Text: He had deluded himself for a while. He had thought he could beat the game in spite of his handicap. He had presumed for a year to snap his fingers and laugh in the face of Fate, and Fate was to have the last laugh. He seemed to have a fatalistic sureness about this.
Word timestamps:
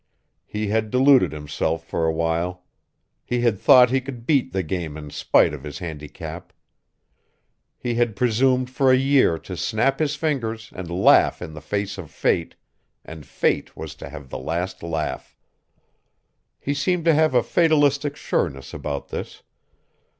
He 0.47 0.69
had 0.69 0.89
deluded 0.89 1.31
himself 1.31 1.85
for 1.85 2.07
a 2.07 2.11
while. 2.11 2.63
He 3.23 3.41
had 3.41 3.59
thought 3.59 3.91
he 3.91 4.01
could 4.01 4.25
beat 4.25 4.51
the 4.51 4.63
game 4.63 4.97
in 4.97 5.11
spite 5.11 5.53
of 5.53 5.61
his 5.61 5.77
handicap. 5.77 6.51
He 7.77 7.93
had 7.93 8.15
presumed 8.15 8.71
for 8.71 8.89
a 8.91 8.95
year 8.97 9.37
to 9.37 9.55
snap 9.55 9.99
his 9.99 10.15
fingers 10.15 10.71
and 10.73 10.89
laugh 10.89 11.39
in 11.39 11.53
the 11.53 11.61
face 11.61 11.99
of 11.99 12.09
Fate, 12.09 12.55
and 13.05 13.27
Fate 13.27 13.77
was 13.77 13.93
to 13.97 14.09
have 14.09 14.31
the 14.31 14.39
last 14.39 14.81
laugh. 14.81 15.37
He 16.59 16.73
seemed 16.73 17.05
to 17.05 17.13
have 17.13 17.35
a 17.35 17.43
fatalistic 17.43 18.15
sureness 18.15 18.73
about 18.73 19.09
this. 19.09 19.43